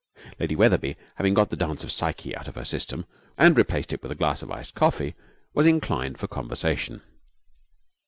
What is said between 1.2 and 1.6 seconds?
got the